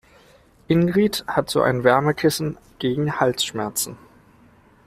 [0.67, 3.99] Ingrid hat so ein Wärmekissen gegen Halsschmerzen.